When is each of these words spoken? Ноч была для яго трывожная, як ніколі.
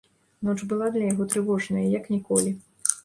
Ноч 0.47 0.55
была 0.71 0.87
для 0.95 1.03
яго 1.11 1.27
трывожная, 1.33 1.85
як 1.99 2.11
ніколі. 2.15 2.59